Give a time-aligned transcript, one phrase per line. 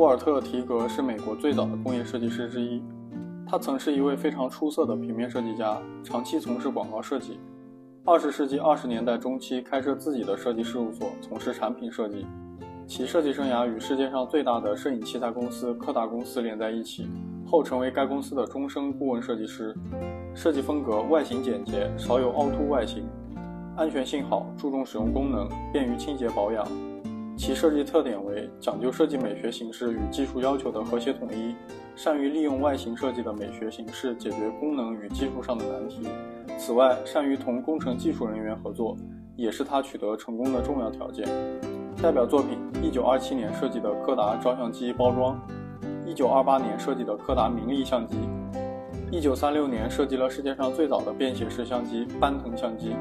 [0.00, 2.82] 沃尔特·提格是美国最早的工业设计师之一，
[3.46, 7.38] 他曾是一位非常出色的平面设计家，长期从事广告设计。
[8.06, 12.24] 二十世纪二十年代中期，开设自己的设计事务所，从事产品设计。
[12.86, 17.06] 其设计生涯与世界上最大的摄影器材公司柯达公司连在一起，
[17.44, 19.76] 后成为该公司的终身顾问设计师。
[20.34, 23.06] 设计风格外形简洁，少有凹凸外形，
[23.76, 26.66] 安全性好，注重使用功能，便于清洁保养。
[27.40, 31.54] 其设计特点为讲究设计美学形式与技术要求的和谐统一，
[31.96, 36.06] 善于利用外形设计的美学形式解决功能与技术上的难题。
[36.58, 38.94] 此外，善于同工程技术人员合作，
[39.36, 41.26] 也是他取得成功的重要条件。
[42.02, 45.40] 代表作品：一九二七年设计的柯达照相机包装，
[46.04, 48.18] 一九二八年设计的柯达明利相机，
[49.10, 52.94] 一九三六年设计了世界上最早的便携式相机——班腾相机。